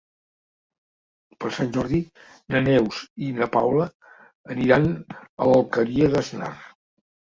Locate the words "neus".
2.69-3.01